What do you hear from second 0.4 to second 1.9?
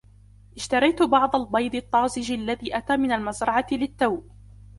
اشتريت بعض البيض